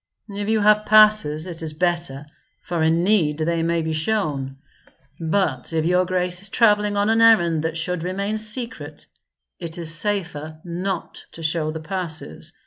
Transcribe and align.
"If 0.31 0.49
you 0.49 0.61
have 0.61 0.87
passes, 0.87 1.45
it 1.45 1.61
is 1.61 1.73
better, 1.73 2.25
for 2.59 2.81
in 2.81 3.03
need 3.03 3.37
they 3.37 3.61
may 3.61 3.83
be 3.83 3.93
shown; 3.93 4.57
but 5.19 5.73
if 5.73 5.85
your 5.85 6.05
grace 6.07 6.41
is 6.41 6.49
travelling 6.49 6.97
on 6.97 7.11
an 7.11 7.21
errand 7.21 7.61
that 7.65 7.77
should 7.77 8.01
remain 8.01 8.39
secret, 8.39 9.05
it 9.59 9.77
is 9.77 9.93
safer 9.93 10.59
not 10.63 11.23
to 11.33 11.43
show 11.43 11.69
the 11.69 11.81
passes. 11.81 12.51